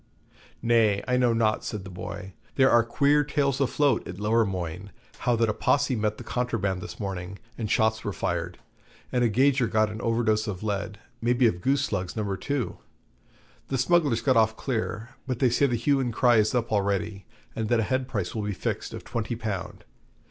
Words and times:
'Nay, 0.63 1.03
I 1.07 1.15
know 1.15 1.31
not,' 1.31 1.63
says 1.63 1.83
the 1.83 1.91
boy; 1.91 2.33
'there 2.55 2.71
are 2.71 2.83
queer 2.83 3.23
tales 3.23 3.61
afloat 3.61 4.07
at 4.07 4.19
Lowermoigne, 4.19 4.89
how 5.19 5.35
that 5.35 5.47
a 5.47 5.53
Posse 5.53 5.95
met 5.95 6.17
the 6.17 6.23
Contraband 6.23 6.81
this 6.81 6.99
morning, 6.99 7.37
and 7.55 7.69
shots 7.69 8.03
were 8.03 8.11
fired, 8.11 8.57
and 9.11 9.23
a 9.23 9.29
gauger 9.29 9.67
got 9.67 9.91
an 9.91 10.01
overdose 10.01 10.47
of 10.47 10.63
lead 10.63 10.97
maybe 11.21 11.45
of 11.45 11.61
goose 11.61 11.83
slugs 11.85 12.15
No. 12.15 12.35
2. 12.35 12.79
The 13.67 13.77
smugglers 13.77 14.21
got 14.21 14.37
off 14.37 14.57
clear, 14.57 15.09
but 15.27 15.37
they 15.37 15.51
say 15.51 15.67
the 15.67 15.75
hue 15.75 15.99
and 15.99 16.11
cry 16.11 16.37
is 16.37 16.55
up 16.55 16.71
already, 16.71 17.27
and 17.55 17.69
that 17.69 17.79
a 17.79 17.83
head 17.83 18.07
price 18.07 18.33
will 18.33 18.41
be 18.41 18.53
fixed 18.53 18.95
of 18.95 19.03
twenty 19.03 19.35
pound. 19.35 19.83